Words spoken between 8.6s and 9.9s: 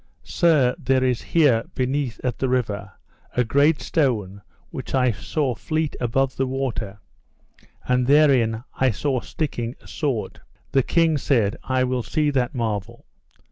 I saw sticking a